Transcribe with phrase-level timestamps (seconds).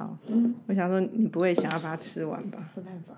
[0.00, 2.70] 好，嗯，我想说你不会想要把它吃完吧？
[2.74, 3.14] 没办法。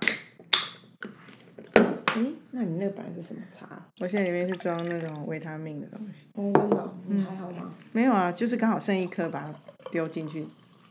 [2.06, 3.88] 哎，那你那个本来是什么茶？
[4.00, 6.26] 我现在里面是装那种维他命的东西。
[6.32, 7.72] 哦，真的哦，你还好吗？
[7.92, 9.54] 没有啊，就是刚好剩一颗，把它
[9.92, 10.44] 丢进去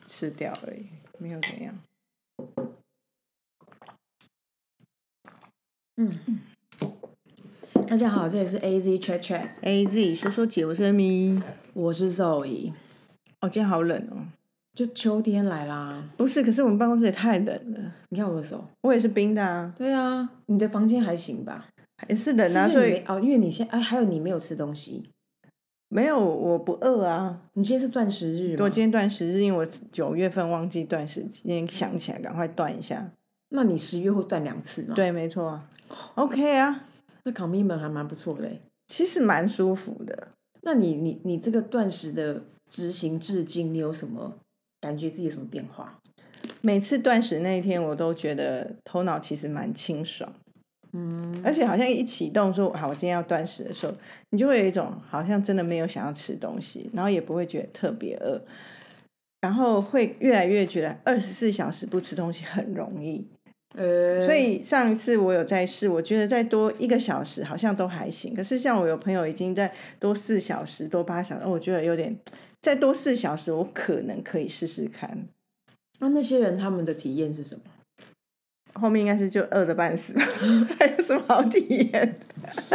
[0.07, 0.85] 吃掉而已，
[1.17, 1.77] 没有怎样。
[5.97, 6.39] 嗯。
[7.85, 11.41] 大家好，这里是 A Z Chat Chat，A Z 说说姐，我是 Amy。
[11.73, 12.71] 我是 Zoe。
[13.41, 14.27] 哦，今天好冷哦。
[14.73, 17.93] 就秋天来啦，不是，可是我们办公室也太冷了。
[18.09, 18.63] 你看我的手。
[18.81, 21.67] 我也是冰的啊，对啊，你的房间还行吧？
[22.07, 25.09] 也是冷啊，所以哦，因为你现哎，还有你没有吃东西，
[25.89, 27.41] 没有我不饿啊。
[27.53, 28.63] 你今天是断食日吗？
[28.63, 33.11] 我今天断食日，因为我九月份忘记断食，今天想起来赶快断一下。
[33.49, 35.61] 那你十月会断两次吗？，对，没错。
[36.15, 36.85] OK 啊，
[37.25, 38.61] 这 commitment 还蛮不错的欸。
[38.87, 40.29] 其实蛮舒服的。
[40.61, 44.37] 那你你你这个断食的执行至今，你有什么
[44.81, 45.97] 感觉自己有什么变化？
[46.59, 50.33] 每次断食那一天，我都觉得头脑其实蛮清爽，
[50.91, 53.93] 嗯，而且好像一启动说好，我今天要断食的时候，
[54.31, 58.41] 你就会有一种好像真的没有想要吃东西，然后也不会觉得特别饿，
[59.41, 63.25] 然后会越来越觉得二十四小时不吃东西很容易。
[63.77, 68.35] 呃，所以上一次我有在试，我觉得再多一个小时好像都还行。
[68.35, 72.13] 可是像我有朋友已经在多四小时、多八小时，我觉得有点
[72.61, 75.27] 再多四小时，我可能可以试试看。
[75.99, 77.61] 那那些人他们的体验是什么？
[78.73, 80.23] 后面应该是就饿的半死吧，
[80.79, 81.59] 还有什么好体
[81.91, 82.15] 验？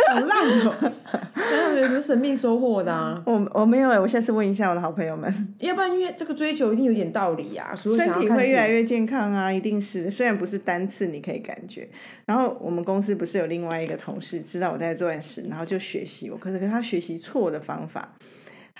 [0.08, 0.92] 好烂哦！
[1.34, 3.22] 那他们有什么神秘收获的啊？
[3.24, 10.10] 我我没有哎，我下次问一下我的好朋友们，要不然因为这个追求一定有点道理呀、所以身体会越来越健康啊，一定是。
[10.10, 11.88] 虽然不是单次你可以感觉，
[12.26, 18.12] 然后我们公司不是有另外一个同事知道我在断食，然后就学习我，可是可是他学习错的方法，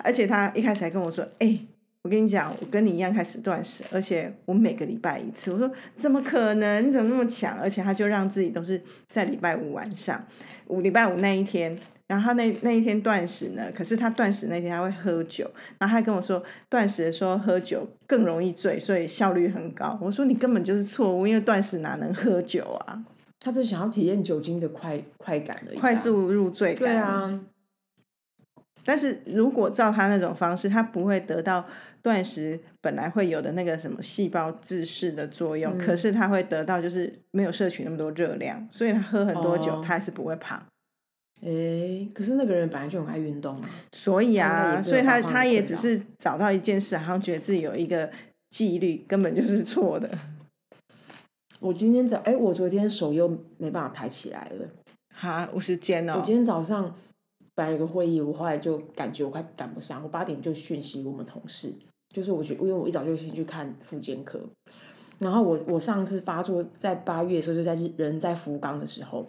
[0.03, 1.59] 而且他一开始还跟我说，哎、
[2.03, 5.53] 我跟你讲，我跟你一样开始断食，而且我每个礼拜一次。
[5.53, 6.89] 我说怎么可能？
[6.89, 7.59] 你怎么那么强？
[7.59, 10.25] 而且他就让自己都是在礼拜五晚上，
[10.69, 11.77] 五礼拜五那一天。
[12.07, 15.45] 然后他那那一天断食呢，可是他断食那天他会喝酒，
[15.77, 19.99] 然后他还跟我说断食的时候喝酒更容易醉，所以效率很高。
[20.01, 23.05] 我说你根本就是错误，因为断食哪能喝酒啊？
[23.41, 25.93] 他就是想要体验酒精的快快感而已、快。
[25.97, 26.79] 速入醉感。
[26.79, 27.41] 对啊，
[28.87, 31.67] 但是如果照他那种方式，他不会得到
[32.01, 40.65] 断食本来会有的那个什么细胞自噬的作用，嗯可是他会得到就是没有摄取那么多热量，所以他喝很多酒，哦他还是不会胖。
[41.43, 43.69] 诶，可是那个人本来就很爱运动啊。
[43.93, 48.11] 所以啊，所以他他也只是找到一件事，好像觉得自己有一个
[48.49, 50.09] 纪律，根本就是错的。
[51.61, 54.67] 我今天早，哎、我昨天手又没办法抬起来了。
[55.15, 56.23] 哈，我时间哦我。
[56.23, 56.95] 今天早上
[57.57, 61.73] 本来有个会议，我后来就感觉我快赶不上，我八点就讯息我们同事，
[62.11, 64.39] 就是我觉因为我一早就先去看复健科，
[65.19, 69.27] 然后我我上次发作在八月的时候，就在人在福冈的时候，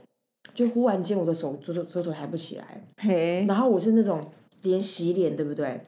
[0.53, 4.29] 就忽然间我的手左手左手抬不起来，嘿，然后我是那种
[4.61, 5.81] 连洗脸对不对？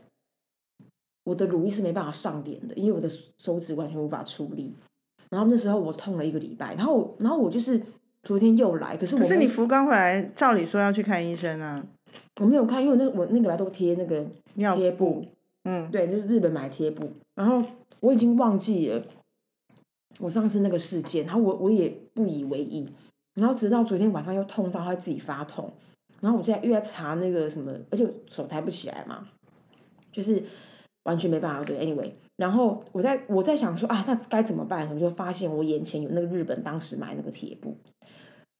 [1.25, 3.07] 我的乳液是没办法上脸的，因为我的
[3.37, 4.73] 手指完全无法出力。
[5.29, 7.79] 然后那时候我痛了一个礼拜，然后我然后我就是
[8.23, 11.85] 昨天又来，可是我可是你福冈回来，照理说要去看医生啊，
[12.39, 14.25] 我没有看，因为我那我那个来都贴那个
[14.55, 15.25] 尿贴布，
[15.63, 17.63] 嗯，对，就是日本买贴布，然后
[17.99, 19.03] 我已经忘记了
[20.19, 22.89] 我上次那个事件，然后我我也不以为意，
[23.35, 25.71] 然后直到昨天晚上又痛到他自己发痛，
[26.21, 29.27] 然后我在又在查那个什么，而且手抬不起来嘛，
[30.11, 30.41] 就是
[31.03, 34.89] 完全没办法对，anyway，然后我在我在想说啊，那该怎么办？
[34.93, 37.75] 我就发现我眼前有那个日本当时买那个贴布，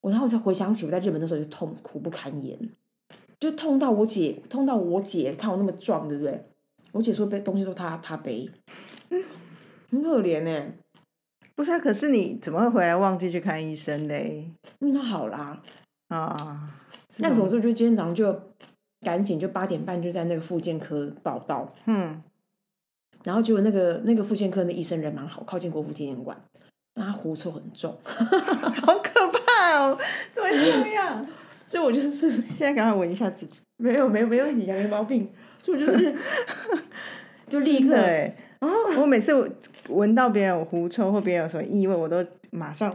[0.02, 2.58] 我然后我才回想起我在日本那时候就痛苦不堪言，
[3.39, 6.45] 就痛到我姐痛到我姐看我那么壮，对不对？
[6.91, 8.50] 我姐说背东西都她她背，
[9.09, 9.23] 嗯
[9.91, 10.73] 很可怜呢、
[11.55, 14.51] 不是啊，可是你怎么会回来忘记去看医生嘞？
[14.79, 15.61] 嗯，那好啦。
[16.09, 16.67] 啊，
[17.17, 18.39] 那总之，我就今天早上就
[19.01, 22.21] 赶紧就八点半就在那个复健科报道，嗯，
[23.23, 26.35] 然后结果那个那个复健科的医生人蛮好，靠近国父纪念馆，
[26.95, 29.97] 但他狐臭很重， 好可怕哦，
[30.33, 31.25] 怎么会这样？
[31.69, 35.30] 所以我就是现在赶快闻一下自己，没有没有没问题啊，没毛病，
[35.62, 36.16] 所以我就是
[37.48, 39.56] 就立刻然后，我每次
[39.88, 42.92] 闻到别人有狐臭或别人有什么异味，我都马上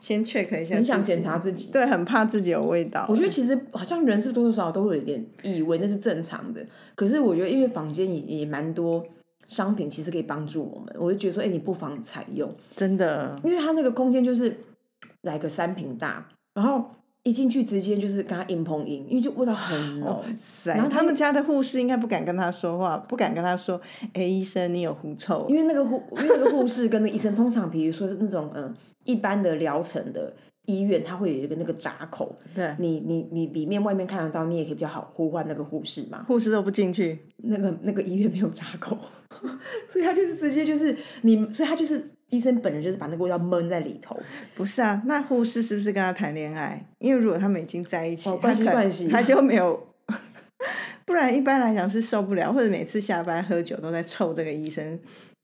[0.00, 1.70] 先 check 一下，很想检查，自己。
[1.70, 3.06] 对，很怕自己有味道。
[3.08, 9.06] 我觉得其实好像人是多多少少都会有一点异味那是正常的，可是我觉得因为房间也也蛮多
[9.46, 14.52] 商品其实可以帮助我们，我就觉得说，哎、你不妨采用，真的，因为它那个空间就是
[15.22, 16.90] 来个三平大，然后
[17.26, 20.24] 一进去直接就是跟他硬碰硬，因为就味道很浓。
[20.40, 23.80] 塞，然后他他们家的护士应该不敢跟他说话，不敢跟他说
[24.14, 25.44] ：“哎、医生，你有狐臭。
[25.48, 30.32] 因为那个护，因为那个护士跟那医生，通常比如说那种嗯、呃一般的疗程的
[30.66, 36.24] 医院，它会有一个那个闸口，对，你你你里面外面看得到，你也可以比较好呼唤那个护士嘛。
[36.28, 37.18] 护士都不进去。
[37.38, 38.96] 那个那个医院没有闸口，
[39.88, 44.18] 所以他就是直接就是你，所以他就是医生本人就是把那个味道闷在里头。
[44.54, 46.84] 不是啊，那护士是不是跟他谈恋爱？
[46.98, 49.86] 因为如果他们已经在一起，哦关系关系他就没有。
[51.06, 54.98] 不然一般来讲是受不了，或者每次下班喝酒都在臭这个医生，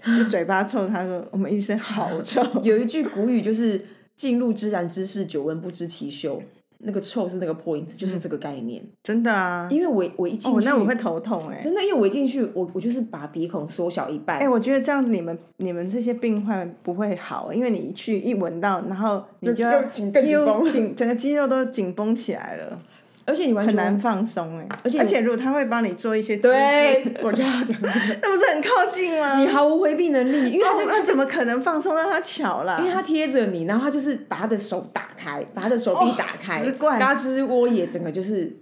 [0.04, 0.88] 就嘴巴臭。
[0.88, 3.80] 他说我们医生好臭，有一句古语就是
[4.16, 6.42] “进入知然之事，久闻不知其臭”，
[6.82, 8.82] 那个臭是那个破音字，就是这个概念。
[9.02, 9.68] 真的啊。
[9.70, 14.38] 因为我我一进哦，去，那我会头痛哎、真的，因为我一进去，我我就是把鼻孔缩小一半。
[14.38, 22.78] 哎、我觉得这样子你们你们这些病患不会好，因为你一去一闻到，然后你就又紧更紧又绷紧整个肌肉都紧绷起来了，
[23.24, 27.88] 而且你完全很难放松哎、而且而且如果他会帮你做一些姿势，对， 我就要讲这个，
[28.20, 29.36] 那不是很靠近吗？
[29.38, 31.94] 你毫无回避能力，因为他就哦那怎么可能放松？
[31.96, 32.78] 让他巧啦？
[32.80, 38.54] 因为他贴着你，然后他就是把他的手打开，把他的手臂打开，哦怪嘎吱窝也整个就是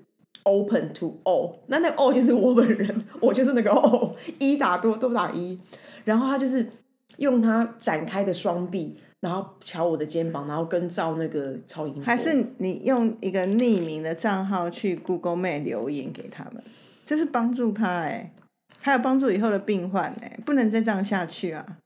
[0.43, 5.59] open to all，那那个 all 就是我本人，我就是那个 all，一打多多打一，
[6.05, 6.67] 然后他就是
[7.17, 16.63] 用他展开的双臂，然后敲我的肩膀，然后跟照那个超音波，还是你用一个匿名的账号去 Google Map 留言给他们，
[17.07, 18.33] 这是帮助他哎、
[18.81, 21.79] 还有帮助以后的病患哎、不能再这样下去啊！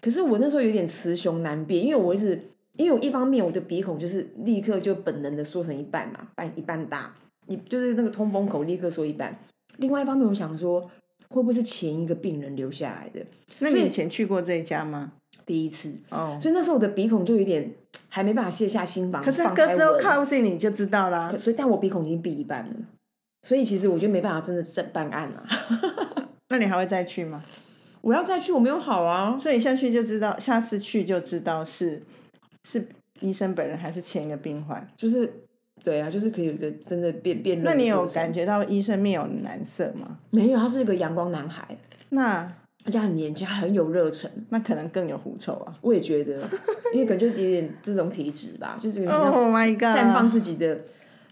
[0.00, 2.40] 可是我那时候有点雌雄难辨，因为我一直，
[2.76, 7.14] 因为我一方面我的鼻孔就是立刻就本能的缩成一半嘛，半一半大，
[7.46, 9.38] 你就是那个通风口立刻缩一半。
[9.76, 10.80] 另外一方面，我想说，
[11.28, 13.26] 会不会是前一个病人留下来的
[13.58, 15.12] 那你以前去过这一家吗？
[15.48, 15.90] 第一次？
[16.10, 17.72] 哦，所以那时候我的鼻孔就有点
[18.10, 21.38] 还没办法卸下心防，可是放开歌之后靠近你就知道啦可。
[21.38, 22.74] 所以但我鼻孔已经闭一半了，
[23.42, 25.46] 所以其实我觉得没办法真的正办案啊。
[26.50, 27.42] 那你还会再去吗？
[28.02, 29.40] 我要再去，我没有好啊。
[29.42, 32.00] 所以你下去就知道，下次去就知道是
[32.68, 32.86] 是
[33.20, 34.86] 医生本人还是前一个病患。
[34.96, 35.30] 就是
[35.82, 40.18] 对啊，就是可以有一个真的辩辩论那你有感觉到医生面有难色吗？
[40.30, 40.58] 没有？
[40.58, 41.76] 他是一个阳光男孩，
[42.10, 42.50] 那
[42.88, 44.30] 而且很年轻，很有热忱。
[44.48, 46.40] 那可能更有狐臭啊我也觉得，
[46.94, 49.94] 因为可能就有点这种体质吧，就是有点像！Oh my god！
[49.94, 50.80] 绽放自己的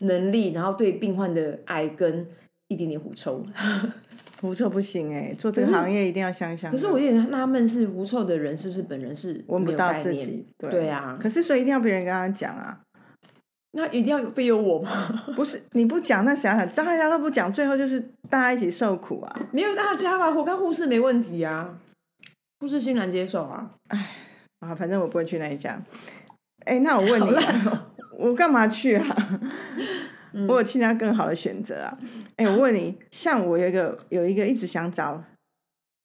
[0.00, 2.26] 能力，然后对病患的爱跟
[2.68, 3.42] 一点点狐臭。
[4.42, 6.76] 狐臭不行哎、做这个行业一定要香香的。
[6.76, 12.78] 可是我有点纳闷，是狐臭的人是不是本人是闻不到自己，对对啊，可是所以一定要别人跟他讲啊，
[13.72, 14.90] 那一定要非有我吗？
[15.34, 17.98] 不是你不讲，那想想大家都不讲，最后就是
[18.30, 19.34] 大家一起受苦啊。
[19.52, 21.78] 没有大家吧，我跟护士没问题啊，
[22.60, 23.70] 护士欣然接受啊。
[24.60, 25.80] 啊，反正我不会去那一家。
[26.64, 27.26] 哎、那我问你、
[28.18, 29.40] 我干嘛去啊？
[30.32, 31.98] 嗯我有其他更好的选择啊。
[32.36, 35.22] 哎、我问你，像我有一个有一个一直想找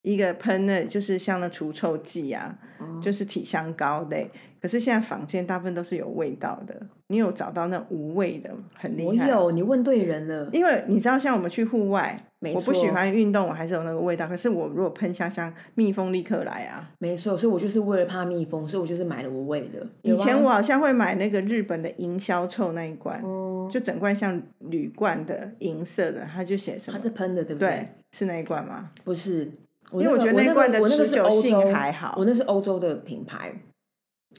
[0.04, 2.68] 一个喷的，就是像那除臭剂啊，嗯
[3.02, 4.30] 就是体香膏类。
[4.62, 9.26] 可是现在坊间大部分都是有味道的，你有找到那无味的，很厉害。
[9.26, 10.48] 我有，你问对人了。
[10.54, 14.28] 因为你知道，像我们去户外，没我不喜错欢运动，我还是有那个味道。
[14.28, 16.92] 可是我如果喷香香，蜜蜂立刻来啊！
[17.00, 19.84] 没错，所以我就是为了怕蜜蜂，所以我就是买了无味的。
[20.04, 27.00] 以前我好像会买那个日本的银消臭那一罐，嗯，就整罐像铝罐的银色的，它就写什么？
[27.00, 28.92] 它是喷的，对不对，是那一罐吗？
[29.04, 33.54] 不是，我因为我觉得那个我那那罐的个是持久性欧洲还好我那是欧洲的品牌，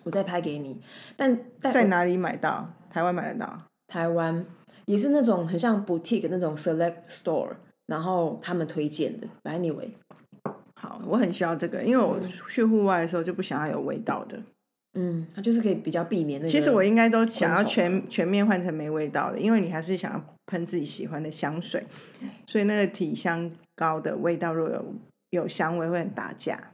[0.05, 0.81] 我再拍给你。
[1.17, 2.69] 但但在哪里买到？
[2.91, 3.59] 台湾买得到？
[3.89, 4.45] 台湾
[4.87, 7.51] 也是那种很像 boutique 那种 select store，
[7.87, 9.27] 然后他们推荐的。
[9.45, 9.91] Anyway，
[10.75, 12.19] 好，我很需要这个，因为我
[12.51, 14.39] 去户外的时候就不想要有味道的。
[14.95, 16.53] 嗯，它就是可以比较避免那个。
[16.53, 21.83] 其实我应该都想要全全面换成没味道的，因为你还是想要喷自己喜欢的香水，
[22.47, 24.85] 所以那个体香膏的味道若有
[25.33, 26.73] 有香味会很打架。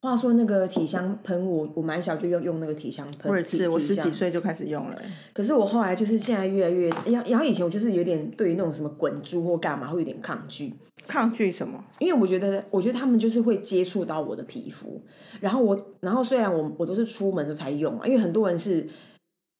[0.00, 3.22] 话说那个体香喷雾，我蛮小就用用那个体香喷。
[3.22, 4.96] 体我也是，我十几岁就开始用了。
[5.34, 10.72] 可是我后来就是现在越来越，然然后以前我就是有点对于那种什么滚珠或干嘛会有点抗拒，
[11.08, 11.82] 抗拒什么？
[11.98, 15.02] 因为我觉得，我觉得他们就是会接触到我的皮肤，
[15.40, 18.86] 然后我，然后虽然我我都是出门的才用啊，因为很多人是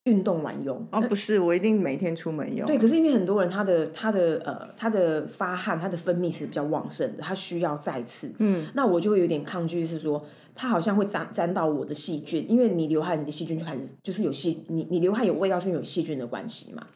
[0.08, 2.66] 运动完用，哦，不是，我一定每天出门用。
[2.66, 10.24] 对，可是因为很多人他的他的呃他的发汗，他的分泌是比较旺盛的，他需要再次，嗯，那我就会有点抗拒，是说
[10.54, 16.86] 他好像会沾沾到我的细菌，因为你流汗，你的细菌就开始就是有细，你你流汗有味道是因为有细菌的关系嘛，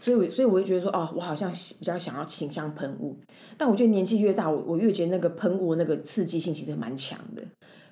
[0.00, 3.16] 所以我所以我就觉得说，哦，我好像比较想要倾向喷雾，
[3.56, 7.42] 但我觉得年纪越大，我我越觉得那个喷雾那个刺激性其实蛮强的，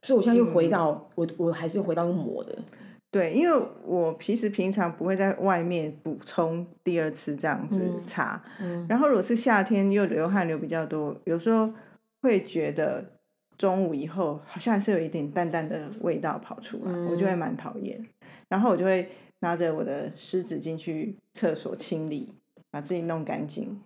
[0.02, 2.56] 所以我现在又回到、我我还是回到用抹的，
[3.16, 11.72] 对，因为我其实平常不会在外面补充第二次这样子擦，嗯然后如果是夏天又流汗流比较多，有时候
[12.20, 13.02] 会觉得
[13.56, 18.06] 中午以后好像还是有一点淡淡的味道跑出来，我就会嗯蛮讨厌。
[18.50, 19.08] 然后我就会
[19.40, 22.30] 拿着我的湿纸巾去厕所清理，
[22.70, 23.80] 把自己弄干净。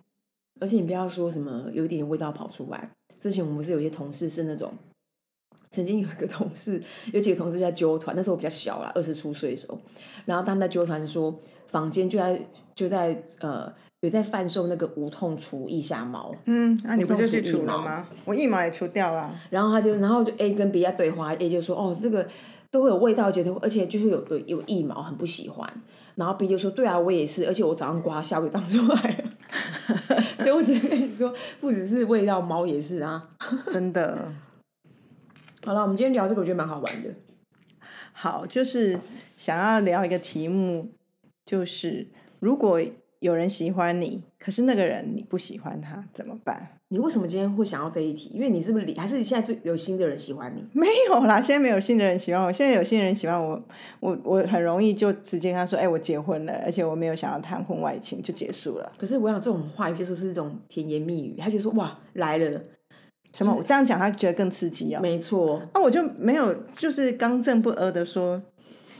[0.59, 2.89] 而且你不要说什么有一点味道跑出来。
[3.17, 4.73] 之前我们不是有些同事是那种，
[5.71, 9.79] 曾经有一个同事，有几个同事在纠团，那时候我比较小啦，二十出岁的时候，
[10.25, 11.33] 然后他们在纠团说，
[11.67, 12.39] 房间就在
[12.75, 18.05] 就在呃有在贩售那个无痛除腋下毛，嗯，那、你不就去除了吗？
[18.25, 19.33] 我腋毛也除掉了。
[19.49, 22.27] 然后他就然后就 A 跟 B 在对话，A 就说哦这个
[22.69, 25.71] 都会有味道，觉得而且就是有有有腋毛，很不喜欢。
[26.15, 30.21] 然后 B 就说对啊，我也是，而且我早上刮，下午就长出来了。
[30.39, 33.29] 所以我只能跟你说，不只是味道，毛也是啊。
[33.71, 34.25] 真的
[35.63, 37.09] 好了，我们今天聊这个，我觉得蛮好玩的。
[38.13, 38.99] 好，就是
[39.37, 40.89] 想要聊一个题目，
[41.45, 42.07] 就是
[42.39, 42.81] 如果
[43.19, 46.79] 有人喜欢你，可是那个人你不喜欢他，怎么办？
[46.87, 48.31] 你为什么今天会想要这一题？
[48.33, 50.65] 因为你是不是离还是现在最有新的人喜欢你？
[50.73, 53.63] 没有啦，现在没有新的人喜欢我，现在有新的人喜欢我，
[53.99, 58.91] 我我很容易就直接跟他说，哎、我结婚了，而且我没有想要谈婚外情，就结束了。
[58.97, 62.59] 可是我想这种话有些时候是一种甜言蜜语，他就说哇来了，
[63.33, 63.55] 什么？
[63.55, 64.99] 我这样讲，他觉得更刺激哦。
[65.01, 68.41] 没错，啊，我就没有，就是刚正不阿的说，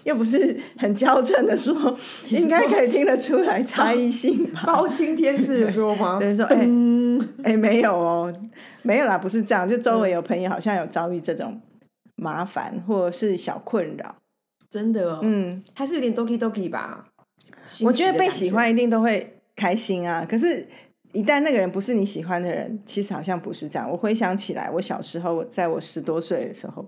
[0.04, 1.76] 又不是很矫正的说，
[2.32, 4.64] 应该可以听得出来差异性吧？
[4.68, 6.18] 包青天式的说吗？
[6.22, 8.34] 对说哎噔哎、没有哦，
[8.84, 11.60] 没有啦，不是这样，就周围有朋友好像有遭遇这种
[12.16, 14.16] 麻烦或者是小困扰，
[14.70, 17.06] 真的、哦，嗯，还是有点 doki doki 吧。
[17.84, 20.66] 我觉得被喜欢一定都会开心啊，可是。
[21.14, 23.90] 一旦那个人不是你喜欢的人，其实好像不是这样。
[23.90, 26.86] 我回想起来，我小时候，在我十多岁的时候，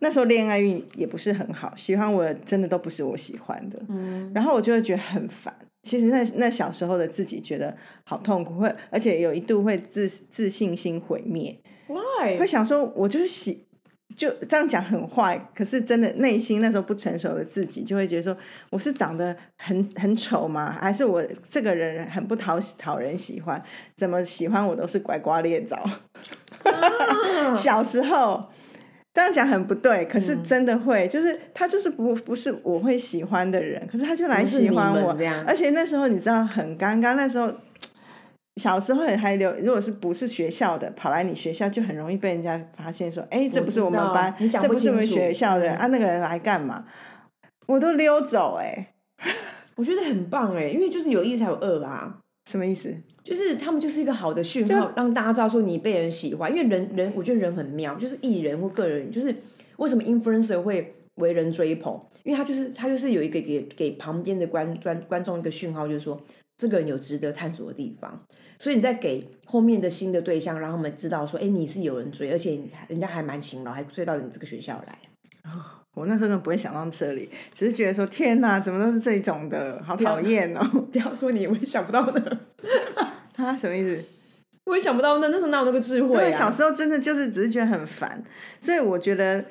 [0.00, 5.54] 那时候恋爱运也不是很好，喜欢我的真的都不是我喜欢的，嗯，然后我就会觉得很烦。
[5.82, 11.56] 其实那那小时候的自己觉得好痛苦，会而且有一度会自自信心毁灭
[11.86, 12.38] ，why？
[12.38, 13.65] 会想说，我就是喜，
[14.16, 18.36] 就这样讲很坏，可是真的内心那时候不成熟的自己，就会觉得说，
[18.70, 20.74] 我是长得很很丑吗？
[20.80, 23.62] 还是我这个人很不讨讨人喜欢？
[23.94, 25.76] 怎么喜欢我都是拐瓜裂枣？
[26.64, 28.48] 啊 小时候
[29.12, 35.14] 这样讲很不对，可是嗯真的会，就是他就是不不是我会喜欢的人，可是他就来喜欢我
[35.46, 37.52] 而且那时候你知道很尴尬，那时候。
[38.60, 46.84] 小时候还留，如果是不是学校的，跑来你学校就很容易被人家发现说，哎，这不是我们班，这不是我们学校的、嗯啊，那个人来干嘛？
[47.66, 48.94] 我都溜走、哎，
[49.76, 52.18] 我觉得很棒哎，因为就是有一才有二啊。
[52.48, 52.94] 什么意思？
[53.24, 56.48] 就是他们就是一个好的讯号，让大家知道说你被人喜欢。
[56.48, 59.34] 因为人人，我觉得人很妙，就是艺人或个人，就是
[59.78, 66.22] 为什么 influencer 会为人追捧，因为他就是他就是有一个给给旁边的观观观众一个讯号，就是说
[66.56, 68.26] 这个人有值得探索的地方。
[68.58, 72.58] 所以你在给后面的新的对象，让他们知道说，哎，你是有人追，而且
[72.88, 74.98] 人家还蛮勤劳，还追到你这个学校来。
[75.94, 80.62] 我那时候根本不会想到这里，只是觉得说，天哪，怎么都是这种的，好讨厌哦！
[80.92, 82.38] 不要说你，我也想不到的，
[83.32, 84.04] 他什么意思？
[84.66, 85.28] 我也想不到那。
[85.28, 86.38] 那时候哪有那个智慧对，啊？
[86.38, 88.22] 小时候真的就是只是觉得很烦，
[88.60, 89.42] 所以我觉得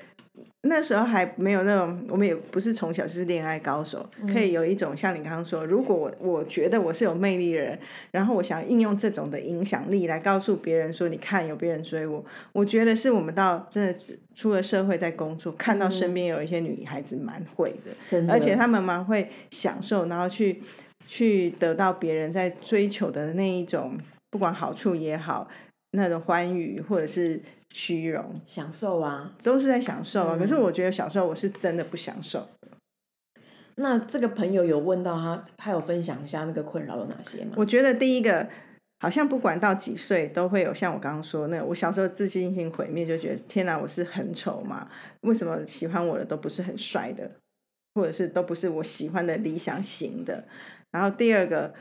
[0.67, 7.79] 那时候还没有那种，我们也不是从小就是恋爱高手，可以有一种像你刚刚说，如果我我觉得我是有魅力的人，
[8.11, 13.99] 然后我想应用这种的影响力来告诉别人说，你看有别人追我，我觉得是我们到真的
[14.33, 20.61] 出了社会在工作，看到身边有一些女孩子蛮会的，真的，而且她们蛮会享受，然后去
[21.07, 23.95] 去得到别人在追求的那一种，
[24.31, 25.47] 不管好处也好，
[25.91, 27.39] 那种欢愉或者是
[27.75, 29.29] 虚荣，享受啊。
[29.43, 30.37] 都是在享受啊。
[30.37, 32.47] 嗯可是我觉得小时候我是真的不享受。
[33.75, 37.51] 那这个朋友有问到他，他有分享一下那个困扰有哪些吗？
[37.57, 38.47] 我觉得第一个。
[39.01, 44.89] 好像不管到几岁都会有像我刚刚说那个，我小时候自信心毁灭，就觉得天哪，我是很丑嘛？
[45.21, 47.29] 为什么喜欢我的都不是很帅的，
[47.93, 50.45] 或者是都不是我喜欢的理想型的？
[50.91, 51.73] 然后第二个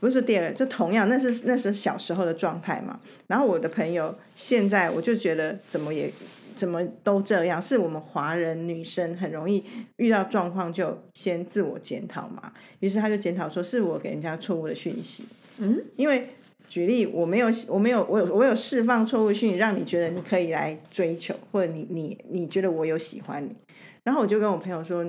[0.00, 2.98] 不是第二个，就同样那是那是小时候的状态嘛。
[3.26, 6.10] 然后我的朋友现在我就觉得怎么也
[6.56, 9.64] 怎么都这样，是我们华人女生很容易
[9.96, 12.52] 遇到状况就先自我检讨嘛。
[12.80, 15.24] 于是他就检讨说是我给人家错误的讯息，
[15.58, 16.28] 嗯，因为。
[16.70, 23.56] 举例，我没有，我没有，我有，我有释放错误讯息，让你觉得你可以来追求，或者你你你觉得我有喜欢你，
[24.04, 25.02] 然后我就跟我朋友说，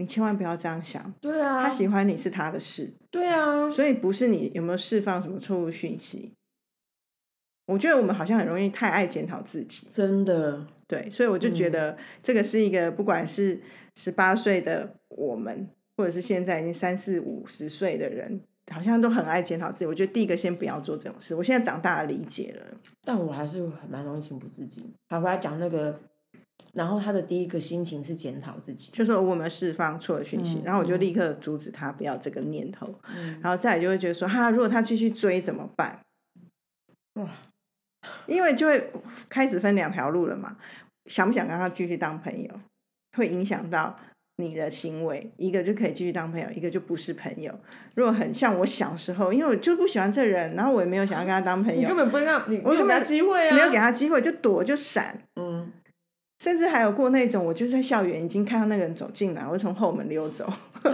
[0.00, 6.32] 你千万不要这样想，对啊，他喜欢你是他的事，对啊，所以不是你有没有释放什么错误讯息。
[7.66, 13.60] 我觉得我们好像很容易太爱检讨自己，真的，对，所以我就觉嗯得这个是一个不管是
[13.94, 18.40] 十八岁的我们，或者是现在已经三四五十岁的人，
[18.72, 19.86] 好像都很爱检讨自己。
[19.86, 21.34] 我觉得第一个先不要做这种事。
[21.34, 22.76] 我现在长大了，理解了。
[23.04, 24.92] 但我还是很蛮容易情不自禁。
[25.08, 26.00] 他回来讲那个，
[26.72, 36.00] 然后他的第一个心情是检讨自己，就说我们释放错的讯息，嗯然后我就立刻阻止他不要这个念头，嗯，然后再来就会觉得说，哈，如果他继续追怎么办？
[37.14, 37.28] 哇，
[38.26, 38.90] 因为就会
[39.28, 40.56] 开始分两条路了嘛，
[41.06, 42.60] 想不想跟他继续当朋友，
[43.16, 43.98] 会影响到
[44.36, 45.30] 你的行为。
[45.36, 47.52] 一个就可以继续当朋友，一个就不是朋友。
[47.94, 55.20] 如果很像我小时候，因为我就不喜欢这人，然后我也没有想要跟他当朋友，你根本不会让你没有给他我根本机会啊，没有给他机会，就躲就闪。
[55.34, 55.70] 嗯，
[56.42, 60.50] 甚至还有过那种，我就是在校园已经看到那个人走进来，我会从后门溜走。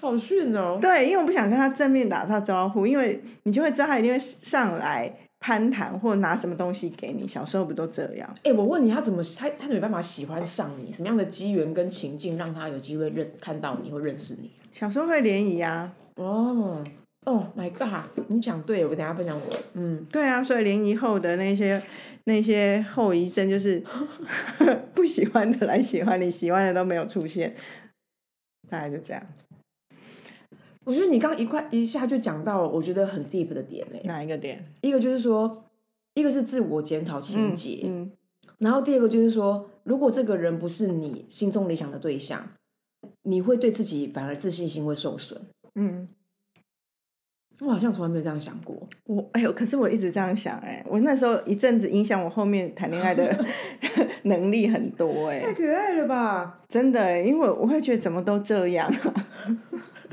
[0.00, 0.78] 好逊哦。
[0.82, 5.10] 对，因为我不想跟他正面打他招呼，因为你就会知道他一定会上来
[5.40, 7.26] 攀谈或拿什么东西给你。
[7.26, 8.28] 小时候不都这样？
[8.44, 10.92] 哎、我问你，他怎么他他没办法喜欢上你？
[10.92, 14.50] 什么样的机缘跟情境让他有机会认看到你或认识你？
[14.74, 16.84] 小时候会联谊啊，哦
[17.24, 18.24] 哦，My God！
[18.26, 19.46] 你讲对了，我等一下分享我。
[19.74, 21.80] 嗯，对啊，所以联谊后的那些
[22.24, 23.82] 那些后遗症就是
[24.94, 27.56] 不喜欢的来喜欢你，喜欢的都没有出现，
[28.68, 29.26] 大概就这样。
[30.84, 34.02] 我觉得你刚刚一块一下就讲到，我觉得很 deep 的点嘞。
[34.04, 34.64] 哪一个点？
[34.80, 35.64] 一个就是说，
[36.14, 38.10] 一个是自我检讨情节，嗯，
[38.58, 42.52] 然后第二个就是说，如果这个人不是你心中理想的对象，
[43.22, 45.40] 你会对自己反而自信心会受损。
[45.76, 46.08] 嗯，
[47.60, 48.76] 我好像从来没有这样想过。
[49.06, 53.36] 我哎呦，可是我一直这样想哎、我那时候一阵子影响我后面谈恋爱的
[54.24, 56.60] 能力很多哎、太可爱了吧！
[56.68, 59.14] 真的欸，因为我会觉得怎么都这样啊。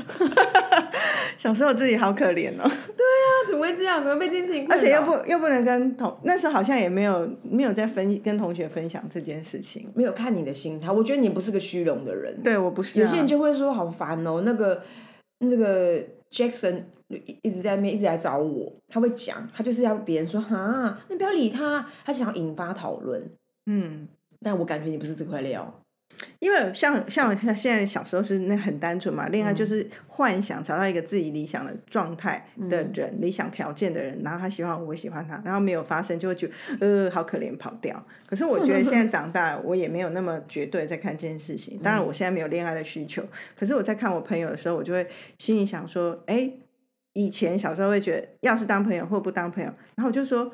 [1.38, 4.04] 小时候自己好可怜哦，对啊怎么会这样？
[4.04, 4.68] 怎么被这件事情？
[4.70, 9.88] 而且又不又不能跟同那时候好像也没有没有在分跟同学分享这件事情。
[9.96, 10.92] 没有看你的心态。
[10.92, 12.36] 我觉得你不是个虚荣的人。
[12.44, 14.82] 对我不是、啊，有些人就会说好烦哦，那个
[15.40, 23.32] 那个 Jackson 一一直在那边一直来找我，他会讲，他就是要别人说哈，你不要理他，他想要引发讨论。
[23.66, 24.08] 嗯，
[24.42, 25.79] 但我感觉你不是这块料。
[26.40, 38.06] 因为像像像现在小时候是那很单纯嘛，恋爱就是幻想找到一个自己理想的状态的人、理想条件的人，然后他喜欢我，我喜欢他，然后没有发生就会觉得呃好可怜跑掉。
[38.28, 41.80] 可是我觉得现在长大，我也没有那么绝对在看这件事情。
[41.80, 43.24] 当然我现在没有恋爱的需求，
[43.58, 46.52] 可是我在看我朋友的时候，我就会心里想说，哎，
[47.14, 50.52] 以前小时候会觉得要是当朋友或不当朋友，然后我就说，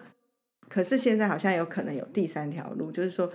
[0.69, 3.31] 可是现在好像有可能有第三条路，就是说。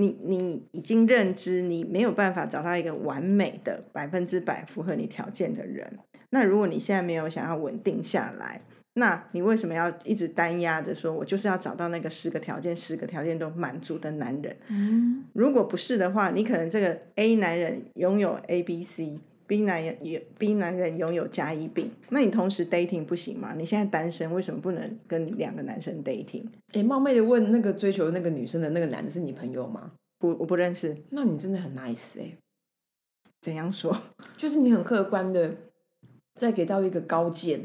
[0.00, 5.98] 你你已经认知你没有办法找到一个完美的百分之百符合你条件的人，
[6.30, 8.62] 那如果你现在没有想要稳定下来，
[8.94, 14.56] 那你为什么要一直单压着说，我就是要找到那个十个条件，十个条件都满足的男人？
[14.68, 18.82] 嗯，如果不是的话，你可能这个 A 男人拥有 A、B、
[19.50, 23.52] C，B 男人也 B 男人拥有加一病，那你同时 dating 不行吗？
[23.56, 26.44] 你现在单身，为什么不能跟两个男生 dating？
[26.72, 29.90] 哎，冒昧的问，那个追求那个女生的那个男的是你朋友吗？
[30.20, 32.36] 不，我不认识，那你真的很 nice 哎、
[33.40, 34.00] 怎样说？
[34.38, 35.52] 就是你很客观的
[36.34, 37.60] 再给到一个高见。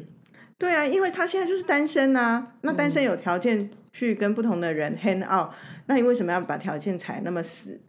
[0.57, 5.53] 对啊，因为他现在就是单身啊，那单嗯身有条件去跟不同的人 hang out，、
[5.85, 7.79] 那你为什么要把条件踩那么死？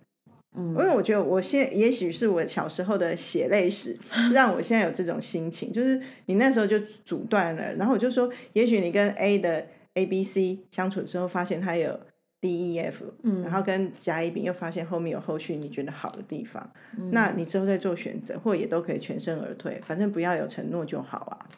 [0.56, 0.68] 嗯。
[0.70, 3.96] 因为我觉得我现也许是我小时候的血泪史，
[4.32, 11.98] 让我现在有这种心情，就是你那时候就阻断了，然后我就说，也许你跟 A 的 A、B、C 相处之后，发现他有
[12.40, 13.42] D、E、F，嗯。
[13.42, 17.10] 然后跟甲、乙、丙又发现后面有后续你觉得好的地方，嗯。
[17.12, 21.48] 那你之后再做选择，或也都可以全身而退，反正不要有承诺就好啊。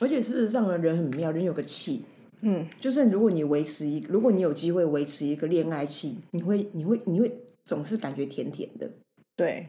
[0.00, 2.04] 而且事实上呢，人很妙，人有个气，
[2.40, 7.30] 嗯，就是如果你维持一，如果你有机会维持一个恋爱气，你会，你会，你会
[7.64, 8.90] 总是感觉甜甜的。
[9.36, 9.68] 对，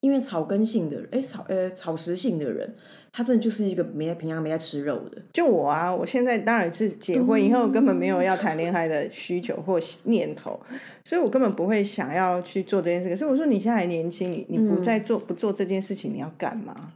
[0.00, 2.74] 因为草根性的人，哎，草呃草食性的人，
[3.12, 5.22] 他真的就是一个没在平常没在吃肉的。
[5.32, 10.58] 就我啊，我现在当然是结婚以后根本没有要谈恋爱的需求或念头，
[11.04, 13.08] 所以我根本不会想要去做这件事。
[13.08, 16.92] 可是我说你现在还年轻，你你不再做、不做这件事情，你要干嘛？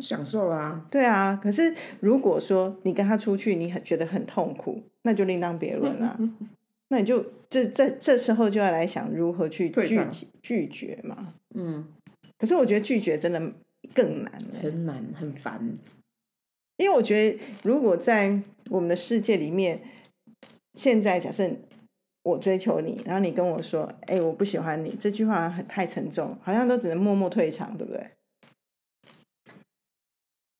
[0.00, 6.18] 享受啊，对啊，可是如果说你跟他出去，你很觉得很痛苦，那就另当别论啦。
[6.92, 10.10] 那你就这这这时候就要来想如何去拒退让
[10.42, 11.32] 拒绝嘛。
[11.54, 11.88] 嗯，
[12.36, 13.40] 可是我觉得拒绝真的
[13.94, 15.72] 更难欸，很难，很烦。
[16.76, 19.80] 因为我觉得，如果在我们的世界里面，
[20.74, 21.50] 现在假设
[22.24, 28.06] 我追求你，然后你跟我说：“哎、我不喜欢你。”这句话很太沉重，好像都只能默默退场，对不对？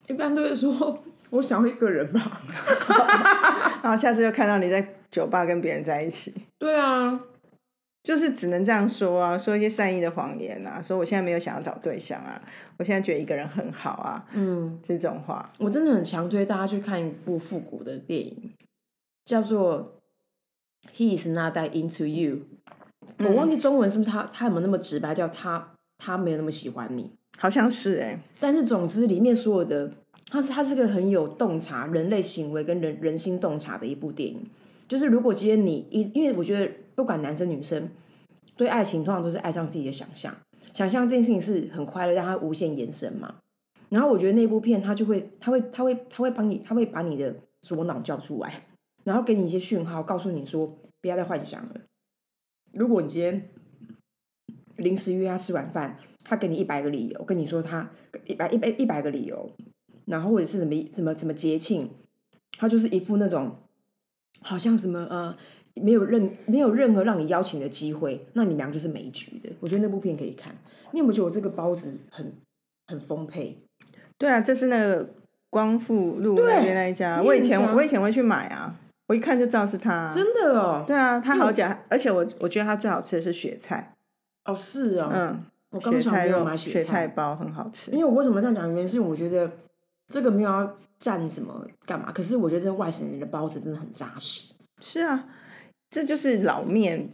[0.09, 2.43] 一般都会说 我想要一个人吧。
[3.83, 7.21] 然后下次又看到你在酒吧跟别人在一起，对啊，
[8.03, 12.41] 就是只能这样说啊，说一些善意的谎言啊，说我现在没有想要找对象啊，
[12.79, 15.53] 我现在觉得一个人很好啊，嗯，这种话。
[15.59, 18.53] 我真的很强推大家去看一部复古的电影，
[19.25, 20.01] 叫做
[20.97, 22.37] 《He is not that into you》。
[23.19, 27.13] 我忘记中文是不是他他有没有那么直白，叫他他没有那么喜欢你。
[27.39, 29.93] 好像是哎、但是总之里面所有的，
[30.27, 34.43] 它是它是个很有洞察人类行为跟人人心洞察的一部电影。
[34.87, 37.89] 就是如果今天你一，因为我觉得不管男生女生，
[38.57, 40.37] 对爱情通常都是爱上自己的想象，
[40.73, 43.37] 想象这件事情是很快乐，让它无限延伸嘛。
[43.89, 48.67] 然后我觉得那部片它就会，它会，它会，它会帮你，它会把你的左脑叫出来，
[49.05, 51.81] 然后给你一些讯号，告诉你说不要再幻想了。
[52.73, 53.51] 如果你今天
[54.77, 57.91] 临时约他吃晚饭，他给你一百个理由，跟你说他
[58.27, 59.51] 一百一百一百个理由，
[60.07, 61.91] 然后或者是什么什么什么节庆，
[62.59, 63.57] 他就是一副那种
[64.41, 65.35] 好像什么呃
[65.75, 69.51] 没有任没有任何让你邀请的机会，那你们俩就是没局的。
[69.61, 70.55] 我觉得那部片可以看。
[70.93, 72.33] 你有没有觉得我这个包子很
[72.87, 73.59] 很丰沛？
[74.19, 75.09] 对啊，这是那个
[75.49, 83.95] 光复路对那边那一家，我以前我以前会去买啊，我一看就知道是他啊、真的哦，对啊，他好假，而且我我觉得他最好吃的是雪菜，
[84.45, 87.99] 哦是哦，嗯，我刚巧雪菜肉没有买雪菜，包很好吃因。
[87.99, 88.69] 为我为什么这样讲？
[88.69, 89.51] 原因是因为我觉得
[90.09, 94.53] 这个没有要蘸什么干嘛，可是我觉得这外省人的包子真的很扎实。
[94.81, 95.27] 是啊，
[95.91, 97.09] 这就是老面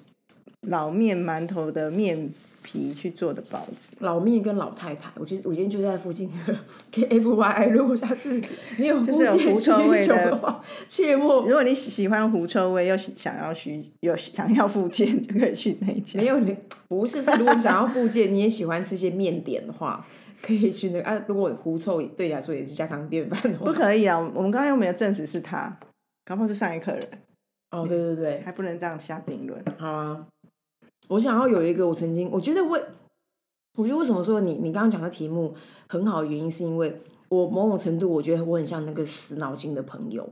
[0.62, 2.31] 老面馒头的面
[2.71, 3.97] 皮去做的包子。
[4.01, 6.55] 老面跟老太太，我觉得我今天就在附近的
[6.93, 7.67] K F Y。
[7.69, 8.39] 如果下次
[8.77, 16.27] 你有就是有狐臭味的的话，切莫如果你喜喜欢狐臭味，又喜想要需有想要附件，就可以去那一家没。
[16.27, 16.55] 有你
[16.89, 20.07] 不是是，如果你想要附件，你也喜欢吃些面点的话，
[20.43, 21.25] 可以去那个啊。
[21.27, 24.19] 如果狐臭对你来说也是家常便饭的不，可以啊！
[24.19, 25.79] 我们刚刚又没有证实是他，
[26.27, 27.03] 搞不好是上一客人，
[27.71, 29.63] 哦，对对对，还不能这样下定论。
[29.79, 30.27] 好啊。
[31.09, 32.81] 我想要有一个，我曾经我觉得为，
[33.77, 35.55] 我觉得为什么说你你刚刚讲的题目
[35.88, 40.29] 很好的原因，是因为我某种程度我觉得我很像那个死脑筋的朋友，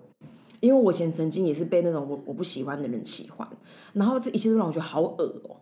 [0.60, 3.48] 因为我以前曾经也是被那种我我不喜欢的人喜欢，
[3.92, 5.56] 然后这一切都让我觉得好恶哦、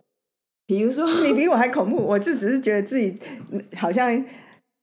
[0.65, 3.17] 比如说，你比 我还恐怖，我就只是觉得自己
[3.51, 4.25] 嗯好像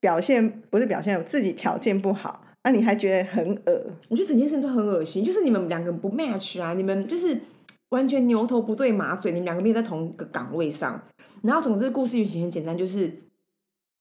[0.00, 3.84] 表现不是表现，我自己条件不好，那、你还觉得很恶？
[4.08, 7.36] 我觉得整件事情都很恶心，就是你们两个不 match 啊，你们就是
[7.92, 11.00] 完全牛头不对马嘴，你们两个没有在同一个岗位上。
[11.42, 13.12] 然后总之故事剧情很简单，就是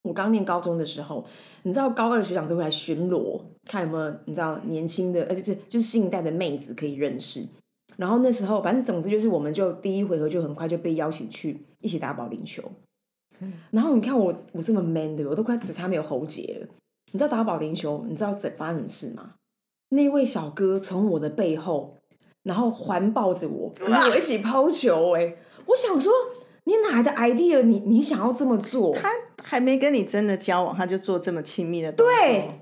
[0.04, 1.26] 我刚念高中的时候，
[1.64, 7.46] 你知道高二的学长都会来巡逻，看有没有你知道年轻的，而且不是就是新一代的妹子可以认识。
[7.98, 12.64] 然后那时候，反正总之就是，我们就第一回合就很快就被邀请去一起打保龄球。
[13.72, 15.32] 然后你看我我这么 man 对吧？
[15.32, 16.68] 我都快只差没有喉结了。
[17.12, 19.34] 你知道打保龄球，你知道怎发生什么事吗？
[19.90, 21.98] 那位小哥从我的背后，
[22.44, 25.36] 然后环抱着我，跟我一起抛球、哎，
[25.68, 26.12] 我想说，
[26.64, 27.62] 你哪来的 idea？
[27.62, 28.96] 你你想要这么做？
[28.96, 29.10] 他
[29.44, 32.62] 还没跟你真的交往，他就做这么亲密的对，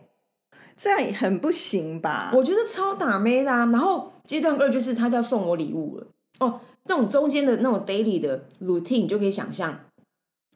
[0.77, 2.31] 这样也很不行吧？
[2.33, 3.65] 我觉得超打妹的、啊。
[3.67, 6.07] 然后阶段二就是他就要送我礼物了。
[6.39, 9.79] 哦，那种中间的那种 daily 的 routine，你就可以想象，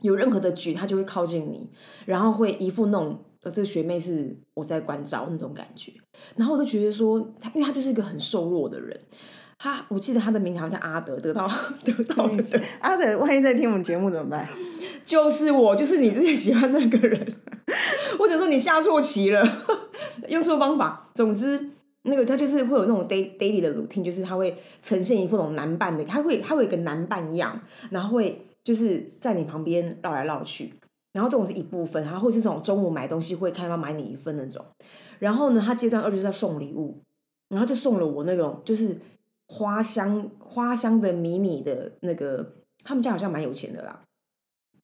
[0.02, 1.70] 有任何的局，他就会靠近你，
[2.06, 5.92] 然后会一副那种呃，这个学妹是我在关照那种感觉。
[6.36, 9.00] 然后我就觉得说，他因为她就是一个很瘦弱的人，
[9.60, 11.50] 他我记得他的名字好像叫阿德，得到
[11.84, 14.48] 得到的德，阿德，万一在听我们节目怎么办？
[15.06, 17.36] 就是我，就是你之前喜欢那个人。
[18.20, 19.42] 或者说你下错棋了，
[20.28, 21.10] 用错方法。
[21.16, 21.72] 总之，
[22.04, 30.74] 那个他就是会有那种 day daily 的 routine，就是他会呈现一副那种男扮的，他会他会有一个男伴样，然后会就是在你旁边绕来绕去。
[31.14, 34.66] 然后这种是一部分，然后或是这种中午买东西会看到买你一份那种。
[35.20, 37.02] 然后呢，他阶段二就是要送礼物，
[37.50, 38.98] 然后就送了我那种就是
[39.48, 44.02] 花香花香的迷你的那个，他们家好像蛮有钱的啦。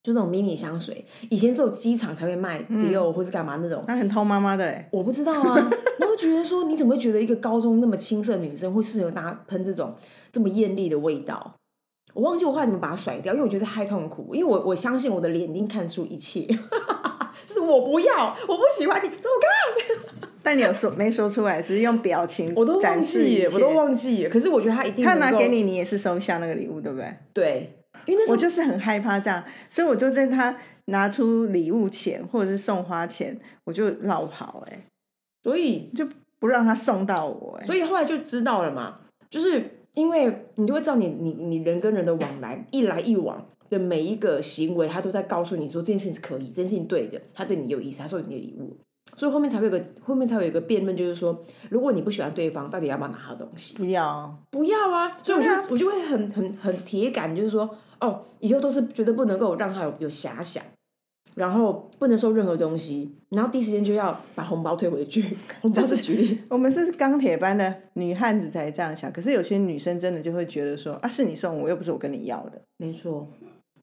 [0.01, 5.55] 就那种迷你香水，以前只有机场才会卖迪奥或是干嘛那种，他很偷妈妈的哎，我不知道啊。
[5.99, 9.93] 然后觉得说，你怎么会觉得一个高中那么青涩女生会适合搭喷这种
[10.31, 11.53] 这么艳丽的味道？
[12.19, 14.35] 我忘记我后来怎么把它甩掉，因为我觉得太痛苦。
[14.35, 16.41] 因为我我相信我的脸已经看出一切，
[17.45, 20.19] 就是我不要，我不喜欢你，走开。
[20.43, 24.29] 但你有说没说出来，只是用表情我都忘记了，我都忘记了。
[24.29, 27.13] 可是我觉得他一定他拿给你，你也是收下那个礼物，对不对？
[27.33, 30.53] 对，因为我就是很害怕这样，所以我就在他
[30.85, 34.83] 拿出礼物钱或者是送花钱，我就绕跑、欸，
[35.41, 36.05] 所以就
[36.37, 48.77] 不让他送到我、欸，所以后来就知道了嘛，就是因为你就会知道你你你人跟人的往来一来一往的每一个行为，他都在告诉你说这件事情是可以，这件事情对的，他对你有意思，他送你的礼物。
[49.15, 53.75] 所以后面才会有个后面才会有一个辩论，就是说，如果你不喜欢对方，到底要不要拿他的东西？
[53.75, 55.17] 不要，不要啊！
[55.23, 57.67] 所以我就、啊我就会很很很铁杆，就是说，
[57.99, 60.63] 哦，以后都是绝对不能够让他有有遐想，
[61.35, 65.37] 然后不能收任何东西，然后第一时间就要把红包退回去。
[65.61, 72.61] 红包是举例，我们是钢铁般的女汉子才这样想，可是有些女生真的就会觉得说啊，是你送我，又不是我跟你要的。
[72.77, 73.27] 没错，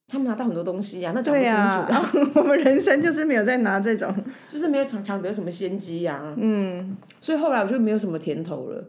[0.07, 4.13] 他们拿到很多东西呀、那讲不清楚的， 我们人生就是没有在拿这种，
[4.47, 8.83] 就是没有抢抢得什么先机呀、嗯，所以后来我就没有什么甜头了，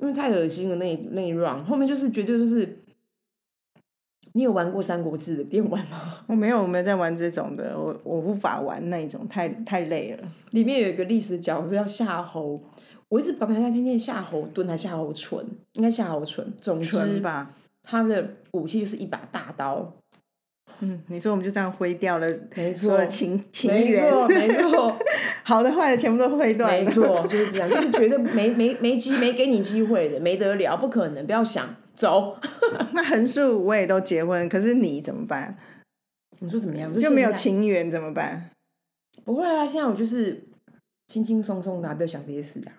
[0.00, 2.78] 因为太恶心了那一那一 round，后面就是绝对就是。
[4.34, 6.18] 你有玩过《三国志》的电玩吗？
[6.28, 10.28] 我没有，我没有在玩这种的，我我无法玩那一种，太太累了。
[10.50, 12.58] 里面有一个历史角色叫夏侯，
[13.08, 16.46] 我一直搞不清楚他念夏侯惇还是夏侯淳，应该夏侯淳。
[16.60, 17.50] 总之，吧，
[17.82, 19.94] 他的武器就是一把大刀，
[20.80, 24.96] 嗯，你说我们就这样挥掉了没所有的情情没缘，错，没错，
[25.42, 26.84] 好的坏的全部都挥断了。
[26.84, 32.38] 没错，就是这样，就是绝对没没没机没给你机会的，没得了，不可能，不要想走。
[32.94, 35.58] 那横竖我也都结婚，可是你怎么办？
[36.38, 36.98] 你说怎么样？
[37.00, 38.50] 就没有情缘怎么办？
[39.24, 40.44] 不会啊，现在我就是
[41.08, 42.72] 轻轻松松的啊、不要想这些事啊。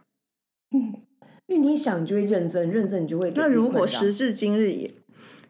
[0.71, 0.95] 嗯，
[1.47, 4.89] 因为你想，你就会认真，认真你就会给那如果时至今日也，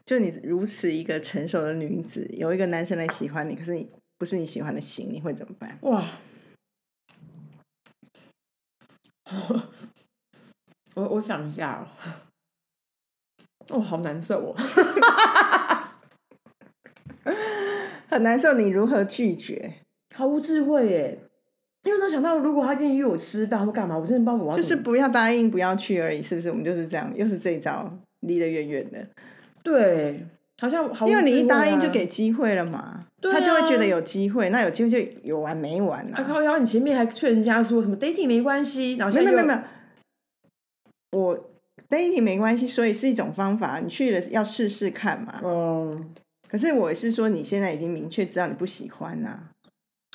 [0.04, 5.78] 就你如此一个成熟的女子，有一个男生来喜欢你，可是你不是你喜欢的型，你会怎么办？
[5.82, 6.04] 哇，
[10.96, 11.86] 我我想一下哦，
[13.70, 14.54] 哦，好难受哦。
[18.08, 19.74] 很难受，你如何拒绝？
[20.14, 21.18] 毫无智慧耶！
[21.84, 26.50] 因为他想到，如果他今天约我吃饭或干嘛，我真的不知道我就是不要答应，不要去而已，是不是？
[26.50, 29.06] 我们就是这样，又是这一招，离得远远的。
[29.62, 30.26] 对，
[30.60, 36.24] 好像毫无因为你一答应就给机会了嘛，对他就会觉得啊有机会，那有机会就有完没完啊啊？
[36.24, 39.64] 靠腰，你前面还劝人家说什么 dating 没关系，然后现在没有没有没
[41.12, 41.49] 有，我
[41.90, 45.40] dating 没关系，所以是一种方法，你去了要试试看嘛。
[45.44, 46.14] 嗯，
[46.48, 49.50] 可是我是说，你现在已经明确知道你不喜欢呐、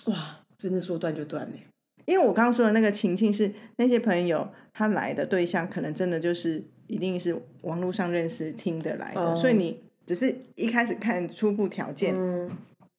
[0.05, 1.57] 哇，真的说断就断呢。
[2.05, 12.51] 因为我刚刚说的那个情境是那些朋友他来的对象，可能真的就是一定是网络上认识听得来的，哦所以你只是一开始看初步条件嗯，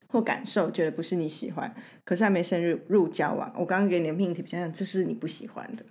[0.08, 1.72] 或感受，觉得不是你喜欢，
[2.04, 3.52] 可是还没深入入交往。
[3.56, 5.84] 我刚刚给你的命题比较像，这是你不喜欢的。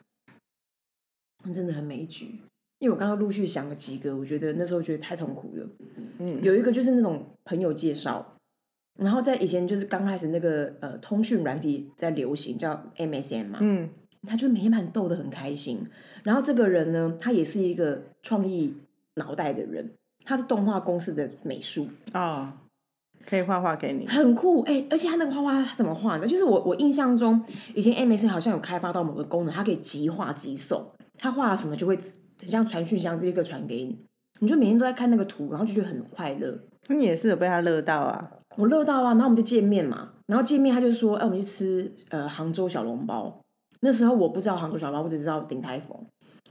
[1.54, 2.42] 真的很没局。
[2.86, 5.68] 因为我刚刚陆续想了几个，我觉得那时候觉得太痛苦了。
[6.20, 8.38] 嗯，有一个就是那种朋友介绍，
[9.00, 13.90] 然后在以前就是刚开始那个呃通讯软体在流行叫 MSN 嘛，嗯
[14.28, 15.84] 他就每天把你逗得很开心。
[16.24, 18.76] 然后这个人呢，他也是一个创意
[19.16, 19.92] 脑袋的人，
[20.24, 22.54] 他是动画公司的美术，哦，
[23.26, 24.06] 可以画画给你。
[24.06, 26.28] 很酷哎、而且他那个画画他怎么画的？
[26.28, 27.44] 就是我我印象中
[27.74, 30.86] 以前 MSN 好像有开发到某个功能，它可以即画即送，
[31.18, 31.98] 他画了什么就会
[32.40, 33.98] 很像传讯箱，直接个传给你。
[34.40, 36.58] 你就每天都在看那个图，然后就觉得很快乐。
[36.88, 38.32] 那你也是有被他乐到啊？
[38.58, 43.42] 我乐到啊，然后我们就见面嘛，然后见面他就说，哎、我们去吃呃杭州小笼包。
[43.80, 45.98] 那时候我不知道杭州小笼包，我只知道鼎泰丰。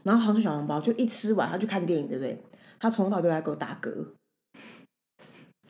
[0.02, 2.42] 然后杭州小笼包就一吃完，他就看电影，对不对？
[2.78, 3.92] 他从头到尾都在给我打嗝。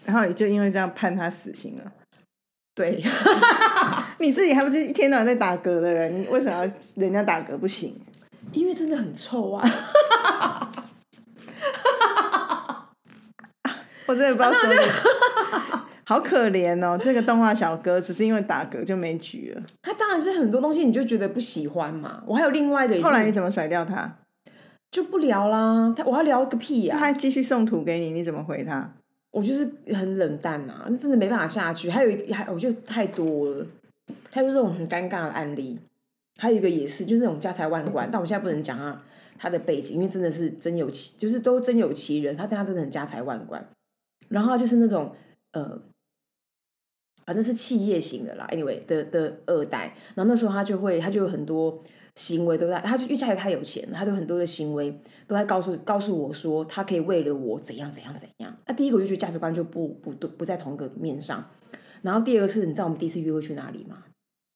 [0.04, 1.92] 然后也就因为这样判他死刑了。
[2.74, 3.02] 对，
[4.18, 7.94] 你自己还不是一天到晚在打嗝的人，你为什么要人家打嗝不行？
[8.54, 9.62] 因为真的很臭啊。
[14.06, 14.78] 我真的不知道说你，
[16.04, 17.00] 好可怜哦！
[17.02, 19.62] 这个动画小哥只是因为打嗝就没举了。
[19.82, 22.22] 他当然是很多东西你就觉得不喜欢嘛。
[22.26, 24.18] 我还有另外一个后来你怎么甩掉他？
[24.90, 28.88] 就不聊啦，他我要聊个屁呀、他还继续送图给你，你怎么回他？
[29.30, 31.90] 我就是很冷淡啊，那真的没办法下去。
[31.90, 33.66] 还有一个，还我觉得太多了，
[34.30, 35.80] 还有这种很尴尬的案例。
[36.38, 39.02] 还有一个也是，就是那种家财万贯，但我现在不能讲他
[39.38, 42.34] 他的背景，因为真的是真有其，就是都真有其人。
[42.36, 43.64] 他但他真的很家财万贯，
[44.28, 45.14] 然后就是那种
[45.52, 45.80] 呃，
[47.24, 49.96] 反正是企业型的啦，anyway 的的二代。
[50.14, 51.82] 然后那时候他就会，他就有很多
[52.16, 58.56] 行为都在，他就因为家里太有钱了，他就很多的行为都在告诉告诉我说，他可以为了我怎样怎样怎样。
[58.66, 61.48] 那第一个我就觉得价值观就不不不不在同个面上。
[62.02, 64.04] 然后第二个是，你知道我们第一次约会去哪里吗？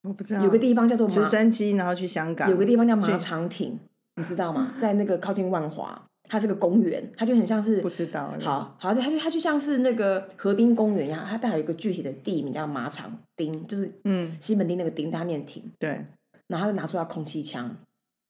[0.02, 0.42] 我不知道。
[0.42, 2.50] 有个地方叫做直马，升机，然后去香港。
[2.50, 3.78] 有个地方叫马去场町，
[4.16, 4.72] 你知道吗？
[4.76, 8.34] 在那个靠近万华，它是个公园，它就很像是不知道。
[8.40, 15.62] 好好，它就它就像是那个河滨公园一样，它带有一个具体的地名叫马场町，就是嗯，西门町那个町，它念町。
[15.78, 16.04] 对，
[16.46, 17.64] 然后他就拿出来空气枪，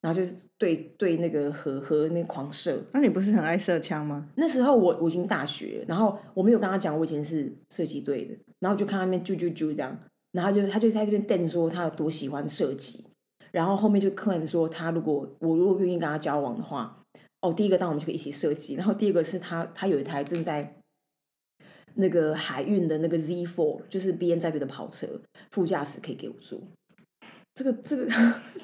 [0.01, 2.83] 然后就是对对那个河河那边狂射。
[2.93, 4.27] 那你不是很爱射枪吗？
[4.37, 9.99] 那时候我我已经大学，然后我没有跟他讲我以前是射击队的，然后就看他那边啾啾啾这样，
[10.39, 13.05] 然后他就他就在这边瞪说他有多喜欢设计，
[13.51, 16.95] 然后后面就 claim 说他如果我如果愿意跟他交往的话，
[17.41, 20.77] 哦，第一个当我们就可以一起设计，然后第二个是他他有一台正在
[21.95, 25.09] 那个海运的那个 Z4，就是 B N W 的跑车，
[25.51, 26.61] 副驾驶可以给我坐。
[27.55, 28.09] 这个这个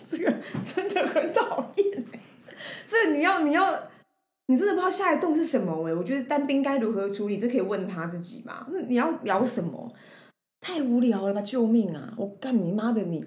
[0.08, 0.32] 这个
[0.64, 2.04] 真的很讨厌，
[2.86, 3.90] 这你要你要
[4.46, 8.64] 你真的不知道下一栋是什么哎、我觉得单兵该如何处理，这可以问他自己嘛。
[8.70, 9.92] 那你要聊什么？
[10.66, 11.42] 太无聊了吧！
[11.42, 12.14] 救命啊！
[12.16, 13.22] 我干你妈的你！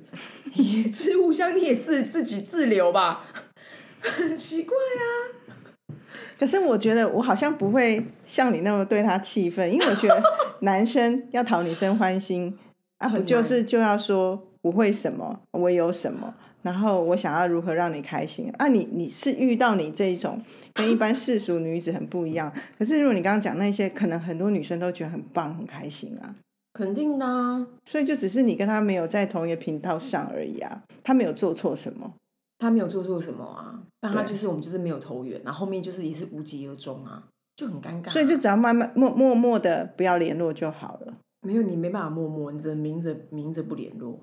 [0.55, 3.27] 你吃互相你也自自己自留吧，
[4.01, 5.95] 很奇怪啊。
[6.39, 10.23] 可是我觉得我好像不会像你那么对他气愤，因为我觉得
[10.61, 12.57] 男生要讨女生欢心
[12.97, 18.89] 啊，不就是就要说我会什么，我有什么，然后我想要如何让你开心啊你？
[18.91, 20.41] 你是遇到你这一种
[20.73, 26.33] 跟一般世俗女子很不一样，可是如果你刚刚讲那些，可能很多女生都觉得很棒很开心啊，
[26.77, 32.13] 肯定的、啊，所以就只是你跟他没有在同一个频道上而已啊，他没有做错什么。
[32.59, 37.23] 他没有做错什么啊，但他就是我们就是没有投缘，然后后面就是也是无疾而终啊，
[37.55, 41.13] 就很尴尬啊、所以就只要慢慢默默默的不要联络就好了。
[41.41, 44.19] 没有你没办法默默，你只能明着明着不联络。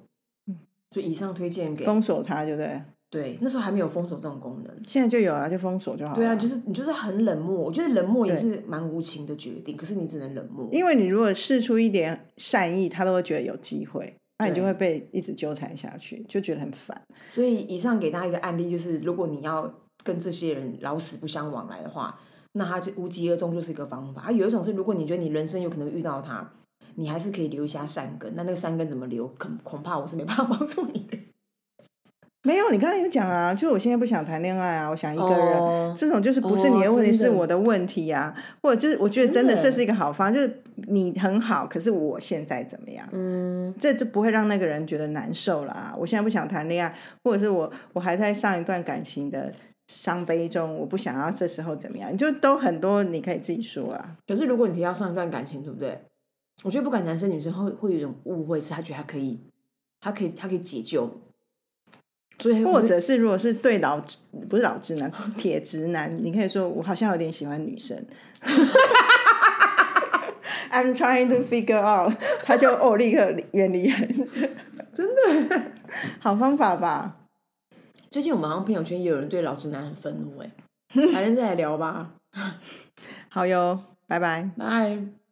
[0.47, 0.57] 嗯
[0.91, 2.81] 所以以上推荐给封锁他，对不对？
[3.15, 4.83] 对，那时候还没有封锁这种功能。
[4.89, 6.17] 现在就有啊，就封锁就好了。
[6.17, 10.69] 对啊，就是你就是很冷漠，我觉得冷漠也是蛮无情的决定，可是你只能冷漠。
[10.73, 17.01] 因为你如果试出一点善意，他都会觉得有机会，那你就对会被一直纠缠下去，就觉得很烦。
[17.29, 19.73] 所以以上给大家一个案例，就是如果你要
[20.03, 22.19] 跟这些人老死不相往来的话，
[22.55, 24.23] 那他就无疾而终就是一个方法。
[24.23, 26.53] 啊，有一种是如果你觉得你人生有可能遇到他，
[26.97, 28.35] 你还是可以留下善根。
[28.35, 31.17] 那那个善根怎么留，恐恐怕我是没办法帮助你的。
[32.47, 35.59] 没有，你刚才有讲啊，就是我现在不想谈恋爱啊，我想一个人。
[35.59, 43.09] 哦这种就是不是你的问题，哦是我的问题呀、或者就是我觉得真的这是一个好方，就是你很好，可是我现在怎么样？
[43.13, 45.95] 嗯，这就不会让那个人觉得难受了啊。
[45.97, 49.53] 我现在不想谈恋爱，或者是我我还在上一段感情的
[49.87, 54.17] 伤悲中，我不想要这时候怎么样，你就都很多你可以自己说啊。
[54.27, 55.97] 可是如果你提到上一段感情，对不对？
[56.65, 59.39] 我觉得不管男生女生会会有一种误会，是他觉得他可以，
[60.01, 61.09] 他可以，他可以解救
[62.65, 67.97] 或者是如果是对老直不是老直男铁直男，你可以说我好像有点喜欢女生。
[70.71, 74.29] I'm trying to figure out， 他就哦立刻远离人，
[74.93, 75.63] 真的
[76.19, 77.17] 好方法吧？
[78.11, 80.51] 最近我们好像朋友圈也有人对老直男很愤怒，哎，
[81.13, 82.11] 改天再来聊吧，
[83.29, 84.51] 好哟，拜拜。
[84.59, 85.24] 拜。